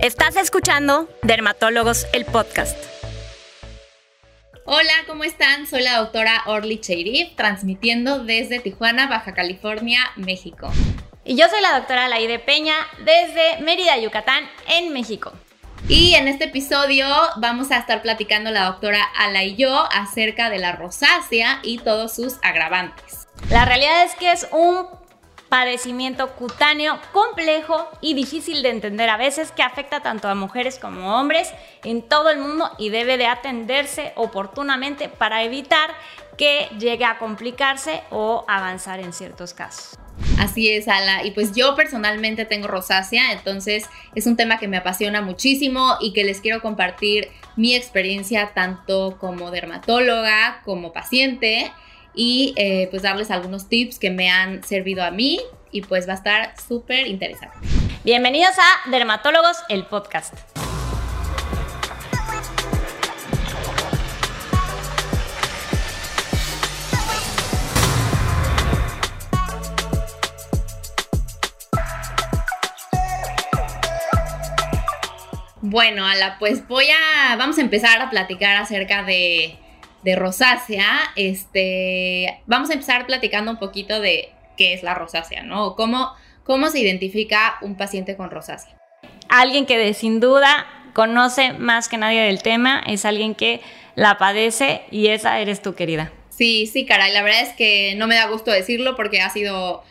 [0.00, 2.76] Estás escuchando Dermatólogos, el podcast.
[4.66, 5.66] Hola, ¿cómo están?
[5.66, 10.70] Soy la doctora Orly Cheirif, transmitiendo desde Tijuana, Baja California, México.
[11.24, 15.32] Y yo soy la doctora Laide Peña, desde Mérida, Yucatán, en México.
[15.88, 17.06] Y en este episodio
[17.36, 22.14] vamos a estar platicando la doctora Ala y yo acerca de la rosácea y todos
[22.14, 23.26] sus agravantes.
[23.50, 24.86] La realidad es que es un
[25.56, 31.18] padecimiento cutáneo complejo y difícil de entender a veces que afecta tanto a mujeres como
[31.18, 31.50] hombres
[31.82, 35.88] en todo el mundo y debe de atenderse oportunamente para evitar
[36.36, 39.98] que llegue a complicarse o avanzar en ciertos casos.
[40.38, 41.24] Así es, Ala.
[41.24, 46.12] Y pues yo personalmente tengo rosácea, entonces es un tema que me apasiona muchísimo y
[46.12, 51.72] que les quiero compartir mi experiencia tanto como dermatóloga como paciente
[52.16, 55.38] y eh, pues darles algunos tips que me han servido a mí
[55.70, 57.54] y pues va a estar súper interesante.
[58.04, 60.34] Bienvenidos a Dermatólogos, el podcast.
[75.60, 79.58] Bueno, Ala, pues voy a, vamos a empezar a platicar acerca de,
[80.02, 85.74] de rosácea, este, vamos a empezar platicando un poquito de qué es la rosácea, ¿no?
[85.74, 86.12] cómo,
[86.44, 88.76] cómo se identifica un paciente con rosácea.
[89.28, 93.60] Alguien que de, sin duda conoce más que nadie del tema, es alguien que
[93.96, 96.12] la padece y esa eres tú, querida.
[96.30, 99.82] Sí, sí, caray, la verdad es que no me da gusto decirlo porque ha sido,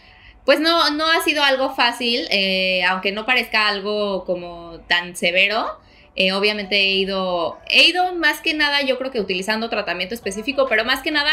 [0.45, 5.79] pues no, no ha sido algo fácil, eh, aunque no parezca algo como tan severo,
[6.15, 10.65] eh, obviamente he ido, he ido más que nada, yo creo que utilizando tratamiento específico,
[10.69, 11.31] pero más que nada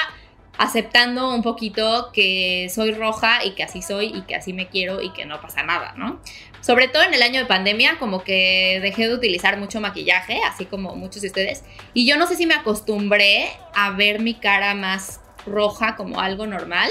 [0.58, 5.00] aceptando un poquito que soy roja y que así soy y que así me quiero
[5.00, 6.20] y que no pasa nada, ¿no?
[6.60, 10.66] Sobre todo en el año de pandemia, como que dejé de utilizar mucho maquillaje, así
[10.66, 14.74] como muchos de ustedes, y yo no sé si me acostumbré a ver mi cara
[14.74, 16.90] más roja como algo normal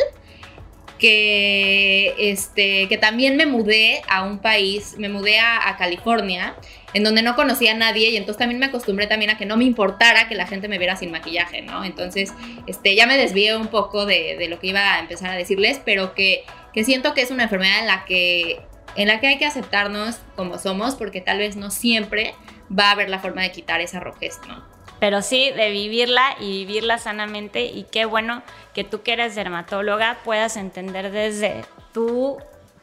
[1.01, 6.55] que, este, que también me mudé a un país, me mudé a, California,
[6.93, 9.57] en donde no conocía a nadie y entonces también me acostumbré también a que no
[9.57, 11.83] me importara que la gente me viera sin maquillaje, ¿no?
[11.83, 12.33] Entonces,
[12.67, 16.13] este, ya me desvié un poco de, lo que iba a empezar a decirles, pero
[16.13, 16.43] que,
[16.73, 18.59] que siento que es una enfermedad en la que
[18.97, 22.33] en la que hay que aceptarnos como somos, porque tal vez no siempre
[22.77, 24.65] va a haber la forma de quitar esa rojez, ¿no?
[25.01, 28.43] pero sí de vivirla y vivirla sanamente y qué bueno
[28.75, 32.37] que tú que eres dermatóloga puedas entender desde tu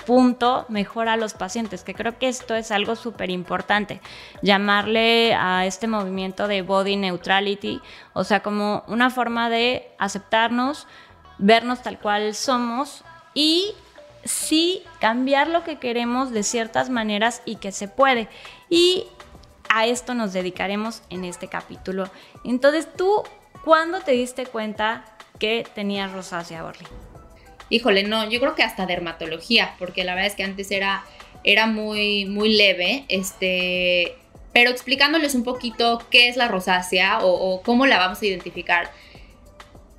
[0.08, 4.00] punto mejor a los pacientes, que creo que esto es algo súper importante,
[4.40, 7.82] llamarle a este movimiento de body neutrality,
[8.14, 10.86] o sea, como una forma de aceptarnos,
[11.36, 13.04] vernos tal cual somos
[13.34, 13.74] y
[14.24, 18.30] sí cambiar lo que queremos de ciertas maneras y que se puede.
[18.70, 19.04] Y
[19.68, 22.08] a esto nos dedicaremos en este capítulo.
[22.44, 23.24] Entonces, ¿tú
[23.62, 25.04] cuándo te diste cuenta
[25.38, 26.86] que tenías rosácea, Orly?
[27.70, 31.04] Híjole, no, yo creo que hasta dermatología, porque la verdad es que antes era,
[31.44, 34.16] era muy, muy leve, este,
[34.52, 38.90] pero explicándoles un poquito qué es la rosácea o, cómo la vamos a identificar.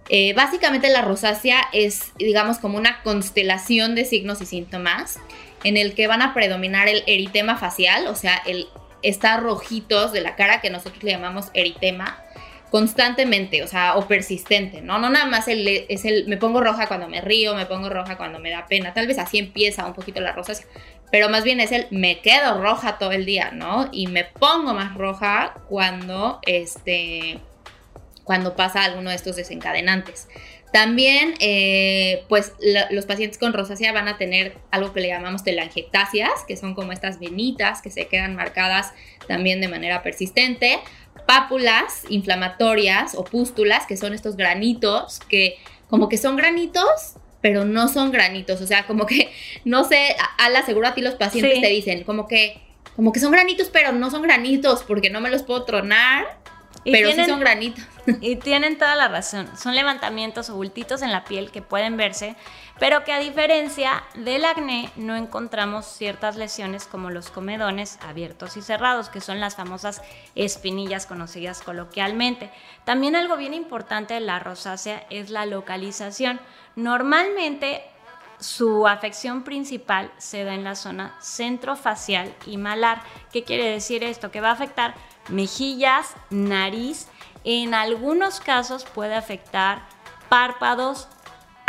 [0.09, 5.19] Eh, básicamente la rosácea es, digamos, como una constelación de signos y síntomas
[5.63, 8.67] en el que van a predominar el eritema facial, o sea, el
[9.01, 12.21] está rojitos de la cara, que nosotros le llamamos eritema,
[12.69, 14.99] constantemente, o sea, o persistente, ¿no?
[14.99, 18.17] No nada más el, es el, me pongo roja cuando me río, me pongo roja
[18.17, 20.67] cuando me da pena, tal vez así empieza un poquito la rosácea,
[21.11, 23.89] pero más bien es el, me quedo roja todo el día, ¿no?
[23.91, 27.39] Y me pongo más roja cuando, este,
[28.23, 30.27] cuando pasa alguno de estos desencadenantes.
[30.71, 32.53] También, eh, pues
[32.91, 36.91] los pacientes con rosácea van a tener algo que le llamamos telangiectasias, que son como
[36.91, 38.93] estas venitas que se quedan marcadas
[39.27, 40.79] también de manera persistente.
[41.29, 45.57] Pápulas inflamatorias o pústulas, que son estos granitos que
[45.87, 48.61] como que son granitos, pero no son granitos.
[48.61, 49.31] O sea, como que,
[49.63, 52.59] no sé, al aseguro a ti los pacientes te dicen, como que,
[52.95, 56.39] como que son granitos, pero no son granitos porque no me los puedo tronar
[56.83, 57.83] pero sí son granitos.
[58.21, 59.47] Y tienen toda la razón.
[59.57, 62.35] Son levantamientos o bultitos en la piel que pueden verse,
[62.79, 68.61] pero que a diferencia del acné no encontramos ciertas lesiones como los comedones abiertos y
[68.61, 70.01] cerrados, que son las famosas
[70.35, 72.51] espinillas conocidas coloquialmente.
[72.85, 76.39] También algo bien importante de la rosácea es la localización.
[76.75, 77.83] Normalmente
[78.39, 83.01] su afección principal se da en la zona centrofacial y malar.
[83.33, 84.31] ¿Qué quiere decir esto?
[84.31, 84.95] Que va a afectar
[85.27, 87.09] mejillas, nariz,
[87.43, 89.81] en algunos casos puede afectar
[90.29, 91.07] párpados,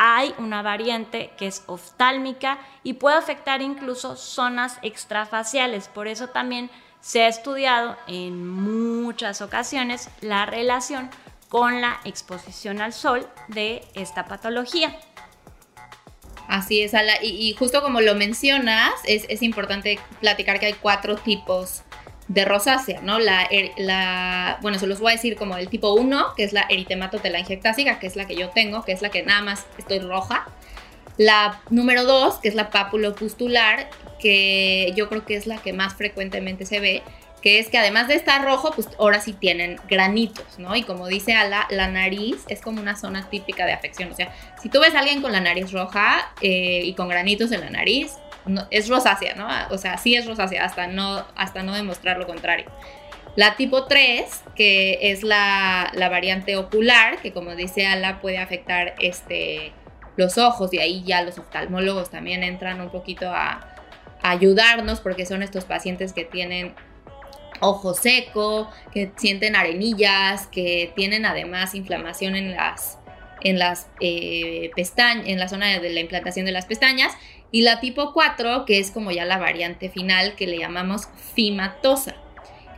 [0.02, 5.88] hay una variante que es oftálmica y puede afectar incluso zonas extrafaciales.
[5.88, 6.70] Por eso también
[7.02, 11.10] se ha estudiado en muchas ocasiones la relación
[11.50, 14.98] con la exposición al sol de esta patología.
[16.48, 17.22] Así es, Ala.
[17.22, 21.82] Y, justo como lo mencionas, es, importante platicar que hay cuatro tipos
[22.30, 23.18] de rosácea, ¿no?
[23.18, 26.52] La, er, la, bueno, se los voy a decir como el tipo 1, que es
[26.52, 29.98] la eritematotelangiectásica, que es la que yo tengo, que es la que nada más estoy
[29.98, 30.46] roja.
[31.16, 33.90] La número 2, que es la papulopustular,
[34.20, 37.02] que yo creo que es la que más frecuentemente se ve,
[37.42, 40.76] que es que además de estar rojo, pues ahora sí tienen granitos, ¿no?
[40.76, 44.12] Y como dice Ala, la nariz es como una zona típica de afección.
[44.12, 47.50] O sea, si tú ves a alguien con la nariz roja eh, y con granitos
[47.50, 48.12] en la nariz,
[48.70, 49.48] es rosácea, ¿no?
[49.70, 52.66] O sea, sí es rosácea, hasta no, hasta no demostrar lo contrario.
[53.36, 58.94] La tipo 3, que es la, la variante ocular, que como dice Ala, puede afectar
[58.98, 59.72] este,
[60.16, 63.76] los ojos, y ahí ya los oftalmólogos también entran un poquito a
[64.22, 66.74] ayudarnos, porque son estos pacientes que tienen
[67.60, 72.98] ojo seco, que sienten arenillas, que tienen además inflamación en las,
[73.42, 77.12] en las eh, pestañas, en la zona de la implantación de las pestañas.
[77.52, 82.14] Y la tipo 4, que es como ya la variante final que le llamamos fimatosa,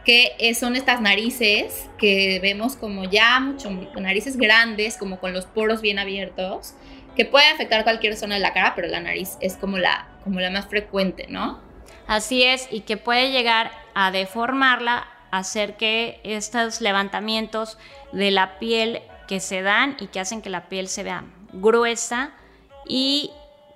[0.04, 3.70] que son estas narices que vemos como ya mucho,
[4.00, 6.74] narices grandes, como con los poros bien abiertos,
[7.14, 10.40] que puede afectar cualquier zona de la cara, pero la nariz es como la, como
[10.40, 11.60] la más frecuente, ¿no?
[12.06, 17.78] Así es, y que puede llegar a deformarla, hacer que estos levantamientos
[18.12, 22.32] de la piel que se dan y que hacen que la piel se vea gruesa
[22.86, 23.30] y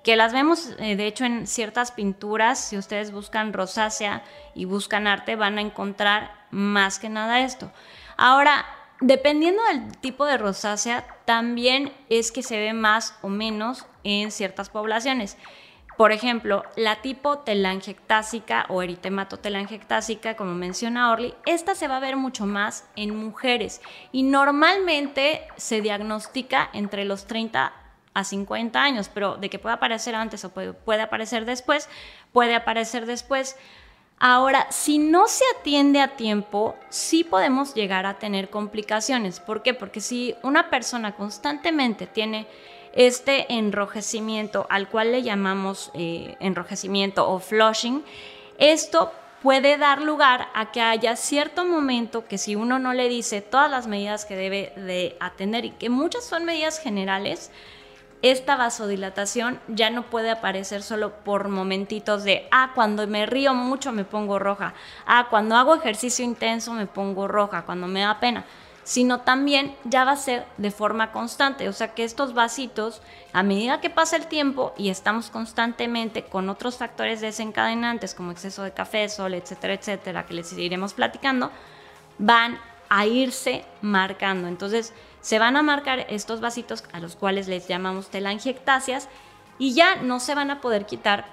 [0.07, 4.23] que las vemos eh, de hecho en ciertas pinturas, si ustedes buscan rosácea
[4.55, 7.73] y buscan arte van a encontrar más que nada esto.
[8.15, 8.65] Ahora,
[9.01, 14.69] dependiendo del tipo de rosácea, también es que se ve más o menos en ciertas
[14.69, 15.35] poblaciones.
[15.97, 22.15] Por ejemplo, la tipo telangiectásica o eritematotelangiectásica, como menciona Orly, esta se va a ver
[22.15, 23.81] mucho más en mujeres
[24.13, 27.73] y normalmente se diagnostica entre los 30
[28.17, 31.87] a 50 años, pero de que pueda aparecer antes o puede, aparecer después,
[32.33, 33.55] puede aparecer después.
[34.17, 39.39] Ahora, si no se atiende a tiempo, sí podemos llegar a tener complicaciones.
[39.39, 39.75] ¿Por qué?
[39.75, 42.47] Porque si una persona constantemente tiene
[42.93, 48.03] este enrojecimiento, al cual le llamamos eh, enrojecimiento o flushing,
[48.57, 49.11] esto
[49.43, 53.69] puede dar lugar a que haya cierto momento que si uno no le dice todas
[53.69, 57.51] las medidas que debe de atender y que muchas son medidas generales,
[58.21, 63.91] esta vasodilatación ya no puede aparecer solo por momentitos de, ah, cuando me río mucho
[63.91, 64.73] me pongo roja,
[65.05, 68.45] ah, cuando hago ejercicio intenso me pongo roja, cuando me da pena
[68.87, 71.67] sino también ya va a ser de forma constante.
[71.67, 73.01] O sea que estos vasitos,
[73.33, 78.63] a medida que pasa el tiempo y estamos constantemente con otros factores desencadenantes como exceso
[78.63, 81.51] de café, sol, etcétera, etcétera, que les iremos platicando,
[82.17, 84.47] van a irse marcando.
[84.47, 84.93] Entonces
[85.27, 89.09] se van a marcar estos vasitos a los cuales les llamamos telangiectasias
[89.59, 91.25] y ya no se van a poder quitar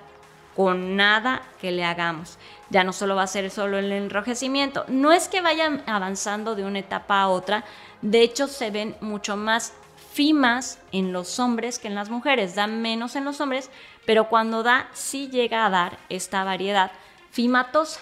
[0.56, 2.38] con nada que le hagamos
[2.70, 4.84] ya no solo va a ser solo el enrojecimiento.
[4.88, 7.64] No es que vayan avanzando de una etapa a otra,
[8.02, 9.72] de hecho se ven mucho más
[10.12, 13.70] fimas en los hombres que en las mujeres, da menos en los hombres,
[14.06, 16.90] pero cuando da sí llega a dar esta variedad
[17.30, 18.00] fimatosa.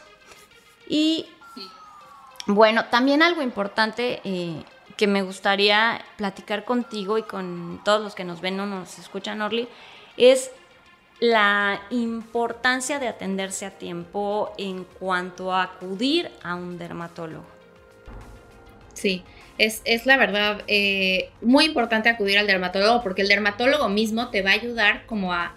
[0.88, 1.27] Y
[2.47, 4.64] bueno, también algo importante eh,
[5.02, 9.42] que me gustaría platicar contigo y con todos los que nos ven o nos escuchan,
[9.42, 9.66] Orly,
[10.16, 10.52] es
[11.18, 17.44] la importancia de atenderse a tiempo en cuanto a acudir a un dermatólogo.
[18.94, 19.25] Sí,
[19.59, 24.50] es, la verdad eh, muy importante acudir al dermatólogo porque el dermatólogo mismo te va
[24.50, 25.52] a ayudar como a,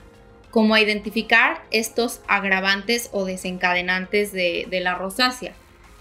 [0.50, 5.54] como a identificar estos agravantes o desencadenantes de, la rosácea.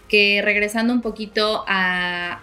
[0.09, 2.41] Que regresando un poquito a,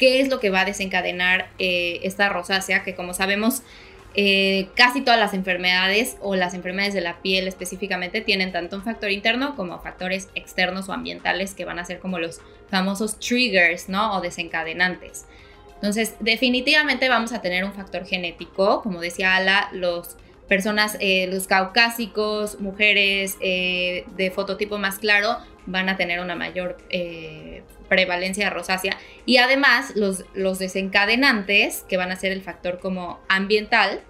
[0.00, 3.62] qué es lo que va a desencadenar eh, esta rosácea, que como sabemos
[4.14, 8.82] eh, casi todas las enfermedades o las enfermedades de la piel específicamente tienen tanto un
[8.82, 12.40] factor interno como factores externos o ambientales que van a ser como los
[12.70, 14.16] famosos triggers, ¿no?
[14.16, 15.26] O desencadenantes.
[15.74, 20.16] Entonces, definitivamente vamos a tener un factor genético, como decía Ala, los
[20.48, 25.36] personas, eh, los caucásicos, mujeres de fototipo más claro
[25.66, 26.76] van a tener una mayor
[27.90, 28.96] prevalencia de rosácea.
[29.26, 34.00] Y además los, los desencadenantes, que van a ser el factor como ambiental,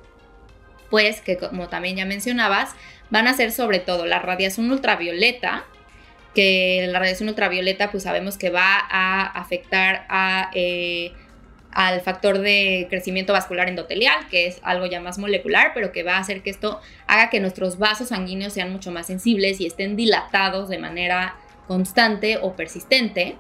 [0.91, 2.77] pues que como también ya mencionabas,
[3.11, 5.65] van a ser sobre todo la radiación ultravioleta,
[6.35, 11.13] que la radiación ultravioleta pues sabemos que va a afectar a, eh,
[11.73, 16.17] al factor de crecimiento vascular endotelial, que es algo ya más molecular, pero que va
[16.17, 19.97] a hacer que esto haga que nuestros vasos sanguíneos sean mucho más sensibles y estén
[19.97, 23.37] dilatados de manera constante o persistente.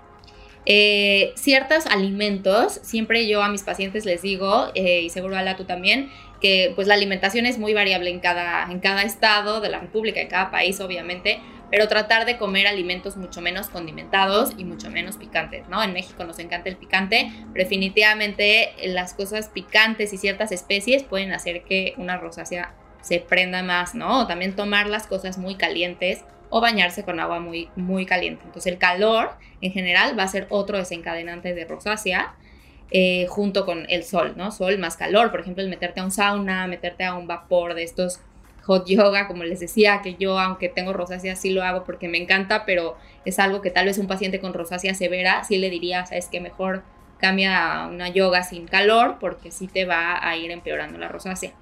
[0.66, 5.64] Eh, ciertos alimentos, siempre yo a mis pacientes les digo, eh, y seguro Ala tú
[5.64, 9.80] también, que pues la alimentación es muy variable en cada, en cada estado de la
[9.80, 11.40] República, en cada país obviamente,
[11.70, 15.82] pero tratar de comer alimentos mucho menos condimentados y mucho menos picantes, ¿no?
[15.82, 21.32] En México nos encanta el picante, pero definitivamente las cosas picantes y ciertas especies pueden
[21.32, 24.22] hacer que una rosácea se prenda más, ¿no?
[24.22, 28.42] O también tomar las cosas muy calientes o bañarse con agua muy, muy caliente.
[28.44, 29.30] Entonces el calor
[29.60, 32.34] en general va a ser otro desencadenante de rosácea.
[32.92, 34.50] Eh, junto con el sol, ¿no?
[34.50, 37.84] Sol más calor, por ejemplo, el meterte a un sauna, meterte a un vapor de
[37.84, 38.18] estos
[38.64, 42.18] hot yoga, como les decía, que yo aunque tengo rosácea sí lo hago porque me
[42.18, 46.04] encanta, pero es algo que tal vez un paciente con rosácea severa sí le diría,
[46.06, 46.82] sabes que mejor
[47.18, 51.52] cambia una yoga sin calor porque sí te va a ir empeorando la rosácea.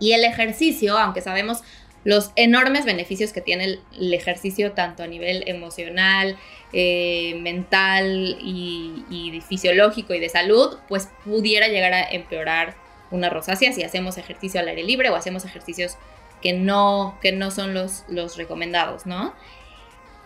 [0.00, 1.62] Y el ejercicio, aunque sabemos
[2.04, 6.36] los enormes beneficios que tiene el, ejercicio tanto a nivel emocional,
[6.72, 12.76] eh, mental y, y, fisiológico y de salud, pues pudiera llegar a empeorar
[13.10, 15.96] una rosácea si hacemos ejercicio al aire libre o hacemos ejercicios
[16.40, 19.32] que no, que no son los, los recomendados, ¿no?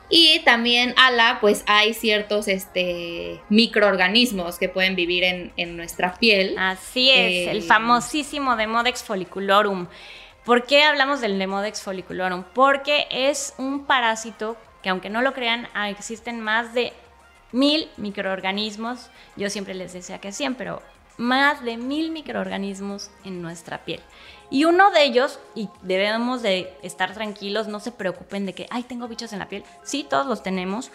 [0.09, 6.57] Y también ala, pues hay ciertos este, microorganismos que pueden vivir en, nuestra piel.
[6.59, 9.89] Así es, el eh, famosísimo Demodex folliculorum.
[10.47, 12.45] ¿Por qué hablamos del Demodex folliculorum?
[12.55, 16.93] Porque es un parásito que aunque no lo crean, ah, existen más de
[17.51, 19.11] mil microorganismos.
[19.35, 20.83] Yo siempre les decía que 100, pero
[21.17, 24.01] más de mil microorganismos en nuestra piel.
[24.49, 28.85] Y uno de ellos, y debemos de estar tranquilos, no se preocupen de que, ay,
[28.85, 29.65] tengo bichos en la piel.
[29.83, 30.93] Sí, todos los tenemos,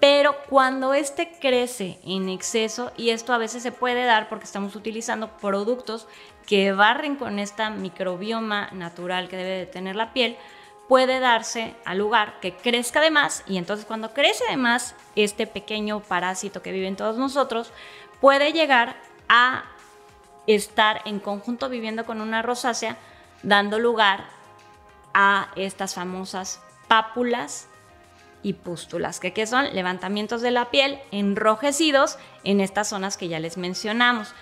[0.00, 4.74] pero cuando este crece en exceso, y esto a veces se puede dar porque estamos
[4.74, 6.08] utilizando productos
[6.50, 10.36] que barren con esta microbioma natural que debe de tener la piel,
[10.88, 15.46] puede darse al lugar que crezca de más y entonces cuando crece de más este
[15.46, 17.72] pequeño parásito que vive en todos nosotros
[18.20, 18.96] puede llegar
[19.28, 19.62] a
[20.48, 22.96] estar en conjunto viviendo con una rosácea,
[23.44, 24.24] dando lugar
[25.14, 27.68] a estas famosas pápulas
[28.42, 33.56] y pústulas, que, son levantamientos de la piel enrojecidos en estas zonas que ya les
[33.56, 34.34] mencionamos.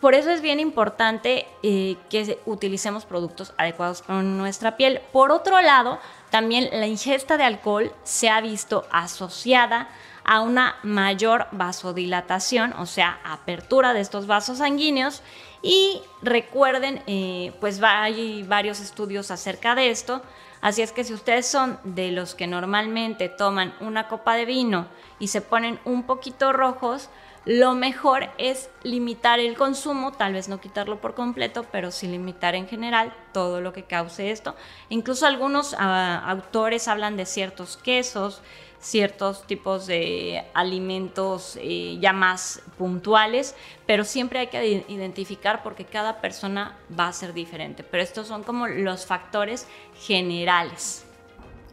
[0.00, 5.00] Por eso es bien importante eh, que utilicemos productos adecuados para nuestra piel.
[5.12, 5.98] Por otro lado,
[6.30, 9.88] también la ingesta de alcohol se ha visto asociada
[10.24, 15.22] a una mayor vasodilatación, o sea, apertura de estos vasos sanguíneos.
[15.62, 20.22] Y recuerden, eh, pues hay varios estudios acerca de esto.
[20.60, 24.86] Así es que si ustedes son de los que normalmente toman una copa de vino
[25.18, 27.10] y se ponen un poquito rojos,
[27.46, 32.54] lo mejor es limitar el consumo, tal vez no quitarlo por completo, pero sí limitar
[32.54, 34.56] en general todo lo que cause esto.
[34.88, 38.40] Incluso algunos ah, autores hablan de ciertos quesos,
[38.80, 43.54] ciertos tipos de alimentos eh, ya más puntuales,
[43.86, 47.82] pero siempre hay que identificar porque cada persona va a ser diferente.
[47.82, 49.66] Pero estos son como los factores
[50.06, 51.04] generales.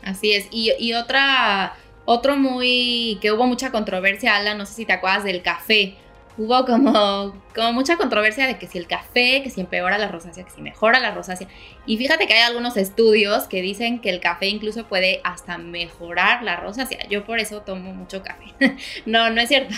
[0.04, 0.48] Así es.
[0.52, 5.24] Y, y otra, otro muy, que hubo mucha controversia, Alan, no sé si te acuerdas
[5.24, 5.98] del café
[6.38, 10.44] hubo como, como mucha controversia de que si el café, que si empeora la rosácea,
[10.44, 11.48] que si mejora la rosácea.
[11.86, 16.44] Y fíjate que hay algunos estudios que dicen que el café incluso puede hasta mejorar
[16.44, 17.08] la rosácea.
[17.10, 18.54] Yo por eso tomo mucho café.
[19.06, 19.76] no, no es cierto.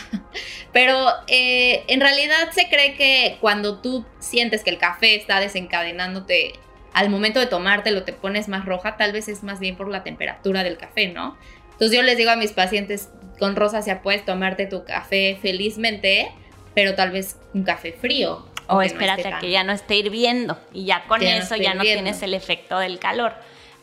[0.71, 6.53] Pero eh, en realidad se cree que cuando tú sientes que el café está desencadenándote
[6.93, 10.03] al momento de tomártelo te pones más roja, tal vez es más bien por la
[10.03, 11.35] temperatura del café, ¿no?
[11.73, 16.31] Entonces yo les digo a mis pacientes con rosácea puedes tomarte tu café felizmente,
[16.73, 18.45] pero tal vez un café frío.
[18.67, 22.21] O espérate a que ya no esté hirviendo y ya con eso ya no tienes
[22.21, 23.33] el efecto del calor.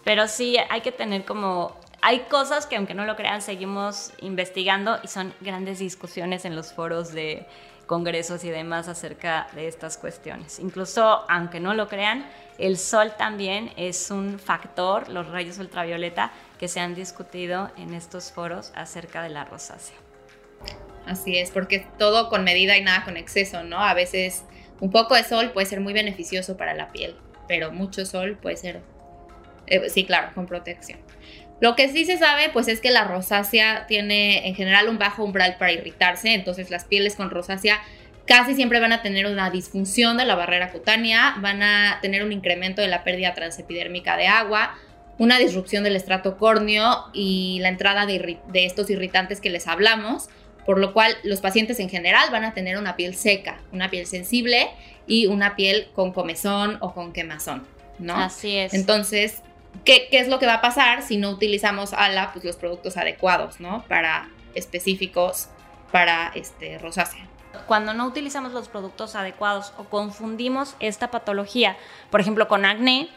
[0.05, 1.79] Pero sí hay que tener como...
[2.03, 6.73] Hay cosas que aunque no lo crean seguimos investigando y son grandes discusiones en los
[6.73, 7.47] foros de
[7.85, 10.59] congresos y demás acerca de estas cuestiones.
[10.61, 16.69] Incluso aunque no lo crean, el sol también es un factor, los rayos ultravioleta, que
[16.69, 19.97] se han discutido en estos foros acerca de la rosácea.
[21.07, 23.83] Así es, porque todo con medida y nada con exceso, ¿no?
[23.83, 24.45] A veces
[24.79, 27.17] un poco de sol puede ser muy beneficioso para la piel,
[27.49, 28.83] pero mucho sol puede ser,
[29.69, 30.99] eh, sí, claro, con protección.
[31.63, 35.25] Lo que sí se sabe, pues es que la rosácea tiene en general un bajo
[35.25, 37.81] umbral para irritarse, entonces las pieles con rosácea
[38.27, 42.33] casi siempre van a tener una disfunción de la barrera cutánea, van a tener un
[42.33, 44.75] incremento de la pérdida transepidérmica de agua,
[45.21, 50.31] una disrupción del estrato córneo y la entrada de, de estos irritantes que les hablamos
[50.65, 54.07] por lo cual los pacientes en general van a tener una piel seca, una piel
[54.07, 54.71] sensible
[55.07, 57.67] y una piel con comezón o con quemazón,
[57.99, 58.17] ¿no?
[58.17, 58.73] Así es.
[58.73, 59.43] Entonces,
[59.85, 62.97] ¿qué, ¿qué, es lo que va a pasar si no utilizamos ala, pues los productos
[62.97, 63.85] adecuados, ¿no?
[63.89, 65.49] Para específicos
[65.91, 67.27] para este, rosácea.
[67.67, 71.77] Cuando no utilizamos los productos adecuados o confundimos esta patología,
[72.11, 73.09] por ejemplo, con acné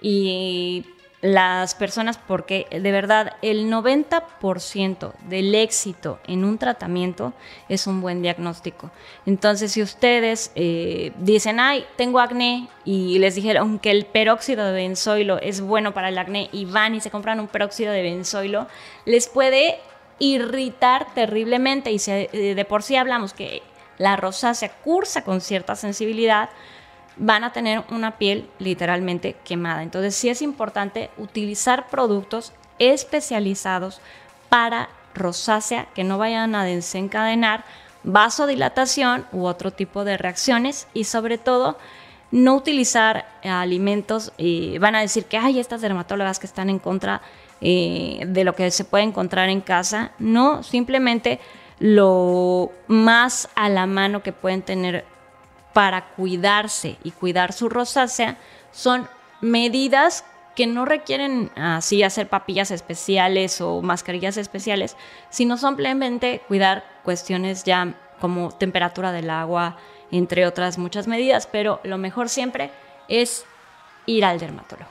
[0.00, 0.84] y
[1.22, 7.34] las personas, porque de verdad el 90% del éxito en un tratamiento
[7.68, 8.90] es un buen diagnóstico.
[9.26, 14.72] Entonces, si ustedes eh, dicen, ay, tengo acné, y les dijeron que el peróxido de
[14.72, 18.66] benzoilo es bueno para el acné, y van y se compran un peróxido de benzoilo,
[19.04, 19.78] les puede
[20.18, 21.92] irritar terriblemente.
[21.92, 23.62] Y eh, de por sí hablamos que
[23.98, 26.48] la rosácea cursa con cierta sensibilidad,
[27.16, 29.82] van a tener una piel literalmente quemada.
[29.82, 34.00] Entonces sí es importante utilizar productos especializados
[34.48, 37.64] para rosácea que no vayan a desencadenar
[38.02, 41.76] vasodilatación u otro tipo de reacciones y sobre todo
[42.30, 47.22] no utilizar alimentos y van a decir que hay estas dermatólogas que están en contra
[47.60, 51.40] eh, de lo que se puede encontrar en casa, no simplemente
[51.78, 55.04] lo más a la mano que pueden tener
[55.72, 58.36] para cuidarse y cuidar su rosácea
[58.72, 59.08] son
[59.40, 60.24] medidas
[60.54, 64.96] que no requieren así hacer papillas especiales o mascarillas especiales,
[65.30, 69.78] sino simplemente cuidar cuestiones ya como temperatura del agua,
[70.10, 72.70] entre otras muchas medidas, pero lo mejor siempre
[73.08, 73.46] es
[74.06, 74.90] ir al dermatólogo.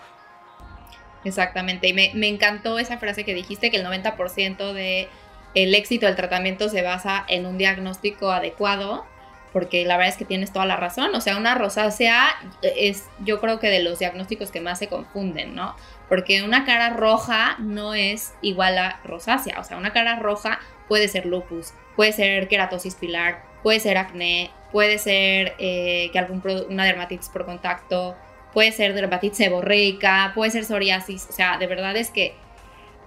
[1.25, 5.09] Exactamente, y me, me encantó esa frase que dijiste, que el 90% de
[5.55, 9.05] el éxito del tratamiento se basa en un diagnóstico adecuado
[9.53, 11.13] porque la verdad es que tienes toda la razón.
[11.15, 12.27] O sea, una rosácea
[12.61, 15.75] es, yo creo que de los diagnósticos que más se confunden, ¿no?
[16.07, 19.59] Porque una cara roja no es igual a rosácea.
[19.59, 24.51] O sea, una cara roja puede ser lupus, puede ser queratosis pilar, puede ser acné,
[24.71, 28.15] puede ser eh, que algún una dermatitis por contacto,
[28.53, 31.27] puede ser dermatitis seborreica, puede ser psoriasis.
[31.29, 32.33] O sea, de verdad es que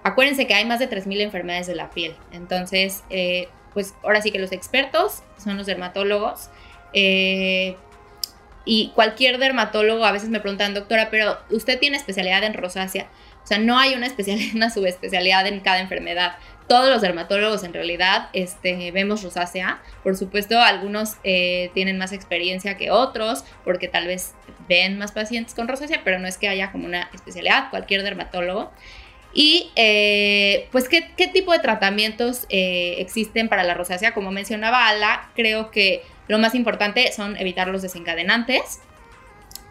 [0.03, 2.15] acuérdense que hay más de 3.000 enfermedades de la piel.
[2.31, 6.49] Entonces, eh, pues ahora sí que los expertos son los dermatólogos.
[6.93, 7.75] Eh,
[8.65, 13.09] y cualquier dermatólogo a veces me preguntan, doctora, pero usted tiene especialidad en rosácea.
[13.43, 16.37] O sea, no hay una especialidad, una subespecialidad en cada enfermedad.
[16.67, 19.81] Todos los dermatólogos en realidad este, vemos rosácea.
[20.01, 24.33] Por supuesto, algunos eh, tienen más experiencia que otros porque tal vez
[24.69, 27.69] ven más pacientes con rosácea, pero no es que haya como una especialidad.
[27.69, 28.71] Cualquier dermatólogo
[29.33, 31.01] y eh, pues, ¿qué,
[31.33, 34.13] tipo de tratamientos eh, existen para la rosácea?
[34.13, 38.79] Como mencionaba Ala, creo que lo más importante son evitar los desencadenantes,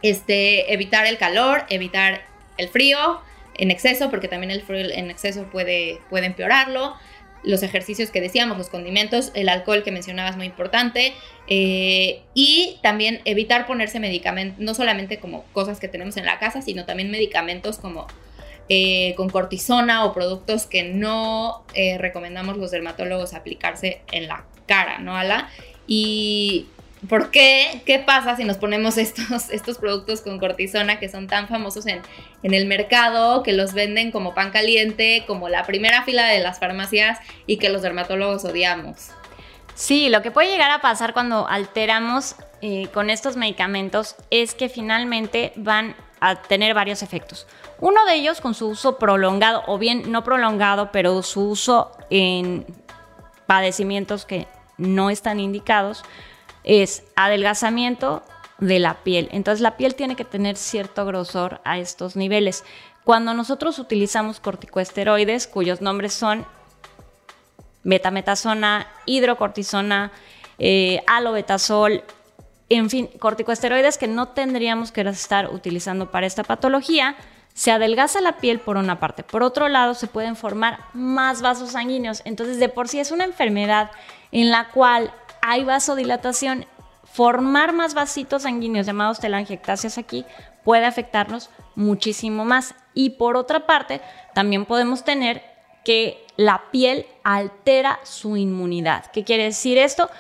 [0.03, 2.23] este, evitar el calor, evitar
[2.59, 3.21] el frío
[3.55, 6.97] en exceso, porque también el frío en exceso puede, puede empeorarlo.
[7.45, 11.13] Los ejercicios que decíamos, los condimentos, el alcohol que mencionabas muy importante.
[11.47, 16.63] Eh, y también evitar ponerse medicamentos, no solamente como cosas que tenemos en la casa,
[16.63, 18.07] sino también medicamentos como
[18.69, 24.99] eh, con cortisona o productos que no eh, recomendamos los dermatólogos aplicarse en la cara,
[24.99, 25.49] ¿no, Ala?
[25.87, 26.67] Y
[27.09, 27.83] ¿por qué?
[27.85, 32.01] ¿Qué pasa si nos ponemos estos, estos productos con cortisona que son tan famosos en,
[32.43, 36.59] en el mercado, que los venden como pan caliente, como la primera fila de las
[36.59, 39.11] farmacias y que los dermatólogos odiamos?
[39.75, 44.69] Sí, lo que puede llegar a pasar cuando alteramos eh, con estos medicamentos es que
[44.69, 47.49] finalmente van a tener varios efectos.
[47.81, 52.65] Uno de ellos con su uso prolongado, o bien no prolongado, pero su uso en
[53.47, 54.47] padecimientos que
[54.79, 56.05] no están indicados,
[56.63, 58.23] es adelgazamiento
[58.59, 59.29] de la piel.
[59.33, 62.65] Entonces la piel tiene que tener cierto grosor a estos niveles.
[63.03, 66.47] Cuando nosotros utilizamos corticoesteroides, cuyos nombres son
[67.83, 70.13] betametasona, hidrocortisona,
[70.61, 72.05] eh, alobetasol,
[72.75, 77.17] en fin, corticoesteroides que no tendríamos que estar utilizando para esta patología,
[77.55, 81.73] se adelgaza la piel por una parte, por otro lado se pueden formar más vasos
[81.73, 83.91] sanguíneos, entonces de por sí es una enfermedad
[84.31, 86.65] en la cual hay vasodilatación,
[87.05, 90.25] formar más vasitos sanguíneos llamados telangiectasias aquí
[90.65, 92.75] puede afectarnos muchísimo más.
[92.95, 94.01] Y por otra parte,
[94.35, 95.43] también podemos tener
[95.85, 99.07] que la piel altera su inmunidad.
[99.13, 100.11] ¿Qué quiere decir esto?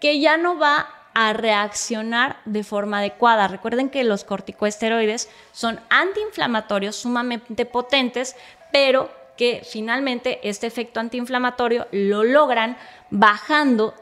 [0.00, 3.48] Que ya no va a reaccionar de forma adecuada.
[3.48, 8.36] Recuerden que los corticoesteroides son antiinflamatorios sumamente potentes,
[8.72, 12.76] pero que finalmente este efecto antiinflamatorio lo logran
[13.10, 13.94] bajando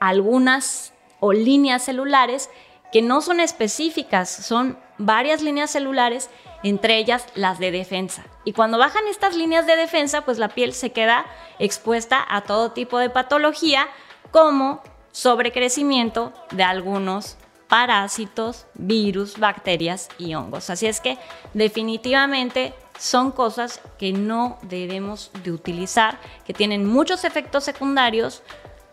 [0.00, 2.50] algunas o líneas celulares
[2.92, 6.30] que no son específicas, son varias líneas celulares,
[6.62, 8.24] entre ellas las de defensa.
[8.44, 11.26] Y cuando bajan estas líneas de defensa, pues la piel se queda
[11.58, 13.88] expuesta a todo tipo de patología
[14.30, 14.82] como
[15.18, 20.70] sobrecrecimiento de algunos parásitos, virus, bacterias y hongos.
[20.70, 21.18] Así es que
[21.54, 28.44] definitivamente son cosas que no debemos de utilizar, que tienen muchos efectos secundarios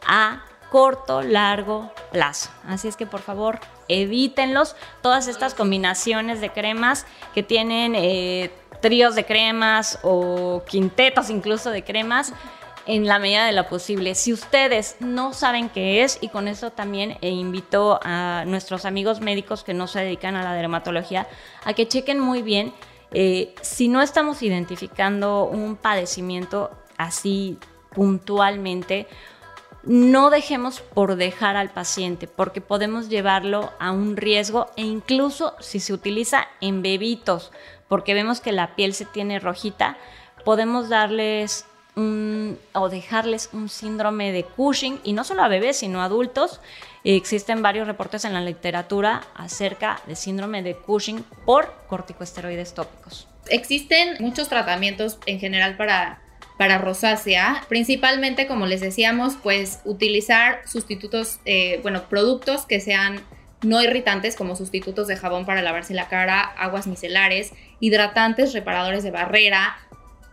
[0.08, 2.50] a corto, largo plazo.
[2.68, 4.76] Así es que por favor evítenlos.
[5.04, 11.84] Todas estas combinaciones de cremas que tienen eh, tríos de cremas o quintetos incluso de
[11.84, 12.34] cremas
[12.88, 14.16] en la medida de lo posible.
[14.16, 19.22] Si ustedes no saben qué es, y con eso también eh, invito a nuestros amigos
[19.22, 21.28] médicos que no se dedican a la dermatología
[21.64, 22.74] a que chequen muy bien
[23.12, 27.58] eh, si no estamos identificando un padecimiento así
[27.94, 29.08] puntualmente,
[29.84, 35.80] no dejemos por dejar al paciente, porque podemos llevarlo a un riesgo e incluso si
[35.80, 37.54] se utiliza en bebitos,
[37.88, 39.98] porque vemos que la piel se tiene rojita,
[40.44, 41.66] podemos darles
[41.96, 46.62] un, o dejarles un síndrome de Cushing, y no solo a bebés, sino a adultos.
[47.04, 53.28] Existen varios reportes en la literatura acerca de síndrome de Cushing por corticosteroides tópicos.
[53.48, 56.22] Existen muchos tratamientos en general para
[56.58, 63.22] para rosácea, principalmente como les decíamos, pues utilizar sustitutos, eh, bueno, productos que sean
[63.62, 69.12] no irritantes como sustitutos de jabón para lavarse la cara, aguas micelares, hidratantes, reparadores de
[69.12, 69.78] barrera,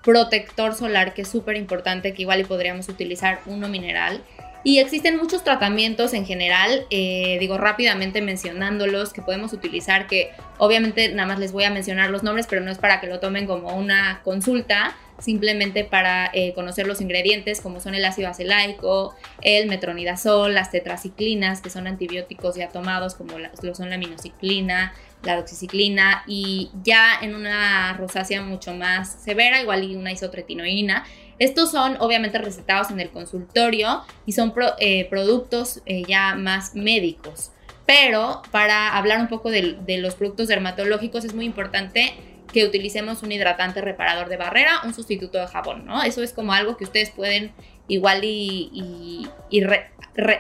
[0.03, 4.23] protector solar que es súper importante, que igual y podríamos utilizar uno mineral.
[4.65, 11.09] Y existen muchos tratamientos en general, eh, digo rápidamente mencionándolos que podemos utilizar, que obviamente
[11.09, 13.47] nada más les voy a mencionar los nombres, pero no es para que lo tomen
[13.47, 19.69] como una consulta, simplemente para eh, conocer los ingredientes como son el ácido acelaico, el
[19.69, 26.25] metronidazol, las tetraciclinas, que son antibióticos ya tomados como lo son la minociclina, la doxiciclina
[26.27, 31.05] y ya en una rosácea mucho más severa, igual y una isotretinoína.
[31.39, 37.53] Estos son obviamente recetados en el consultorio y son eh, productos eh, ya más médicos.
[37.87, 42.13] Pero para hablar un poco de los productos dermatológicos es muy importante
[42.53, 46.03] que utilicemos un hidratante reparador de barrera, un sustituto de jabón, ¿no?
[46.03, 47.53] Eso es como algo que ustedes pueden
[47.89, 49.27] igual y,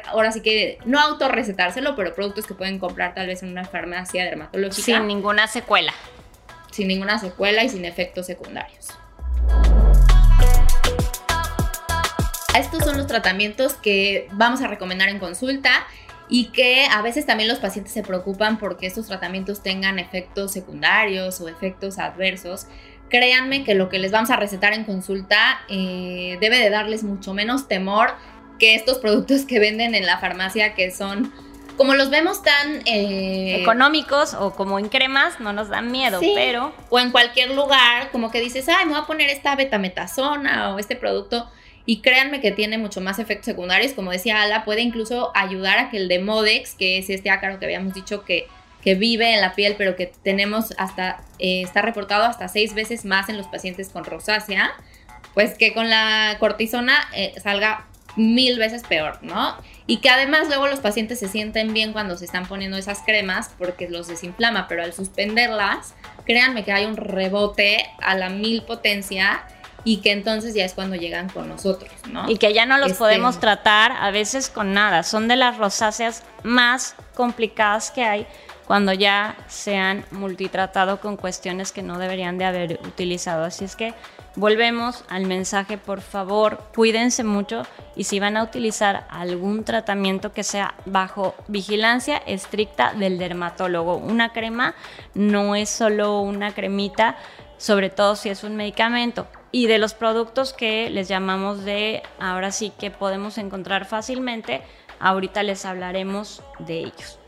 [0.07, 4.25] ahora sí que no autorrecetárselo, pero productos que pueden comprar tal vez en una farmacia
[4.25, 4.83] dermatológica.
[4.83, 5.93] Sin ninguna secuela.
[6.71, 8.89] Sin ninguna secuela y sin efectos secundarios.
[12.57, 15.87] Estos son los tratamientos que vamos a recomendar en consulta
[16.29, 21.41] y que a veces también los pacientes se preocupan porque estos tratamientos tengan efectos secundarios
[21.41, 22.67] o efectos adversos.
[23.09, 27.35] Créanme que lo que les vamos a recetar en consulta eh, debe de darles mucho
[27.35, 28.15] menos temor
[28.59, 31.33] que estos productos que venden en la farmacia que son
[31.77, 36.73] como los vemos tan eh, económicos o como en cremas, no nos dan miedo, pero
[36.91, 40.79] o en cualquier lugar, como que dices, ay, me voy a poner esta betametasona o
[40.79, 41.51] este producto
[41.85, 43.93] y créanme que tiene mucho más efectos secundarios.
[43.93, 47.65] Como decía Ala, puede incluso ayudar a que el Demodex, que es este ácaro que
[47.65, 48.47] habíamos dicho que,
[48.83, 53.05] que vive en la piel, pero que tenemos hasta, eh, está reportado hasta seis veces
[53.05, 54.73] más en los pacientes con rosácea,
[55.35, 59.57] pues que con la cortisona eh, salga mil veces peor, ¿no?
[59.87, 63.51] Y que además luego los pacientes se sienten bien cuando se están poniendo esas cremas
[63.59, 69.45] porque los desinflama, pero al suspenderlas, créanme que hay un rebote a la mil potencia
[69.85, 72.29] y que entonces ya es cuando llegan con nosotros, ¿no?
[72.31, 75.03] Y que ya no los este, podemos tratar a veces con nada.
[75.03, 78.27] Son de las rosáceas más complicadas que hay
[78.67, 83.45] cuando ya se han multitratado con cuestiones que no deberían de haber utilizado.
[83.45, 83.93] Así es que
[84.37, 87.65] volvemos al mensaje, por favor, cuídense mucho
[87.97, 93.97] y si van a utilizar algún tratamiento que sea bajo vigilancia estricta del dermatólogo.
[93.97, 94.75] Una crema
[95.15, 97.17] no es solo una cremita,
[97.63, 102.51] sobre todo si es un medicamento y de los productos que les llamamos de ahora
[102.51, 104.63] sí que podemos encontrar fácilmente,
[104.99, 107.21] ahorita les hablaremos de ellos.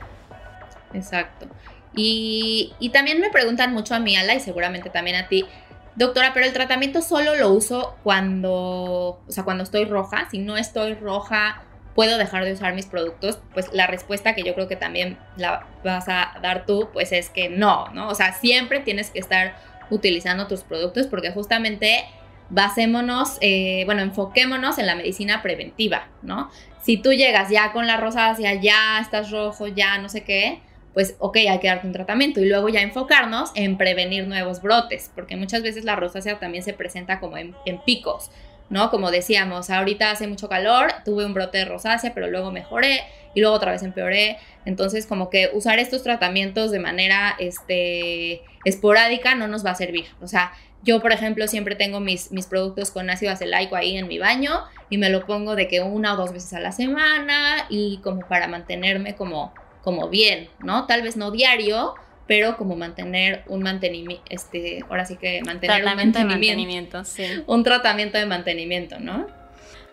[0.93, 1.47] Exacto.
[1.95, 5.47] Y, también me preguntan mucho a mí, Ala, y seguramente también a ti,
[5.95, 10.27] doctora, pero el tratamiento solo lo uso cuando, o sea, cuando estoy roja.
[10.33, 11.63] Si no estoy roja,
[11.95, 13.39] ¿puedo dejar de usar mis productos?
[13.53, 17.31] Pues la respuesta que yo creo que también la vas a dar tú, pues es
[17.31, 18.09] que no, ¿no?
[18.09, 19.55] O sea, siempre tienes que estar
[19.91, 22.05] utilizando tus productos porque justamente
[22.51, 26.51] basémonos, eh, bueno, enfoquémonos en la medicina preventiva, ¿no?
[26.83, 30.61] Si tú llegas ya con la rosácea, ya estás rojo, ya no sé qué,
[30.93, 35.11] pues ok, hay que darte un tratamiento y luego ya enfocarnos en prevenir nuevos brotes,
[35.15, 38.31] porque muchas veces la rosácea también se presenta como en, en picos,
[38.71, 38.91] ¿no?
[38.91, 43.01] Como decíamos, ahorita hace mucho calor, tuve un brote de rosácea, pero luego mejoré
[43.35, 44.39] y luego otra vez empeoré.
[44.65, 50.07] Entonces, como que usar estos tratamientos de manera este, esporádica no nos va a servir.
[50.21, 54.07] O sea, yo, por ejemplo, siempre tengo mis, mis productos con ácido acelaico ahí en
[54.07, 57.67] mi baño y me lo pongo de que una o dos veces a la semana
[57.71, 60.87] y como para mantenerme como, como bien, ¿no?
[60.87, 61.95] Tal vez no diario,
[62.27, 67.03] pero como mantener un mantenimiento, este, ahora sí que mantener un mantenimiento,
[67.47, 69.27] un tratamiento de mantenimiento, ¿no?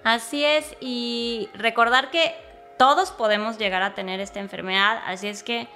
[0.03, 2.33] Así es, y recordar que
[2.77, 5.67] todos podemos llegar a tener esta enfermedad, así es que